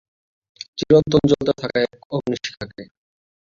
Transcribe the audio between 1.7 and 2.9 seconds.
এক অগ্নিশিখাকে।